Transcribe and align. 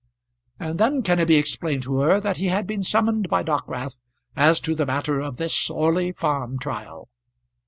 And 0.59 0.79
then 0.79 1.03
Kenneby 1.03 1.37
explained 1.37 1.83
to 1.83 1.99
her 1.99 2.19
that 2.19 2.37
he 2.37 2.47
had 2.47 2.65
been 2.65 2.81
summoned 2.81 3.29
by 3.29 3.43
Dockwrath 3.43 3.99
as 4.35 4.59
to 4.61 4.73
the 4.73 4.87
matter 4.87 5.19
of 5.19 5.37
this 5.37 5.69
Orley 5.69 6.11
Farm 6.11 6.57
trial. 6.57 7.11